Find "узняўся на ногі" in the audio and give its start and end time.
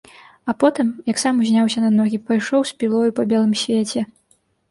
1.43-2.17